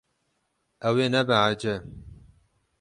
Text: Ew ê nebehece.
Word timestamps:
Ew 0.87 0.95
ê 1.03 1.07
nebehece. 1.13 1.75